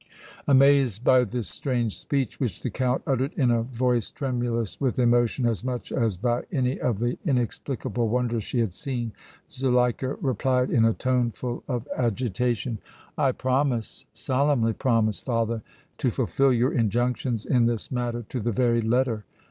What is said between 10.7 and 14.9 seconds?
in a tone full of agitation: "I promise, solemnly